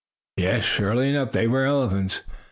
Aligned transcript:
Yes, 0.37 0.63
surely 0.63 1.11
enough, 1.11 1.31
they 1.31 1.47
were 1.47 1.63
elephants. 1.65 2.23